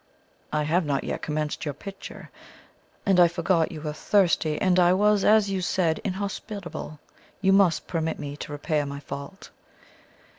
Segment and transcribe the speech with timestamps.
[0.51, 2.31] I have not yet commenced your picture.
[3.05, 6.99] And I forgot you were thirsty, and I was, as you said, inhospitable.
[7.39, 9.51] You must permit me to repair my fault."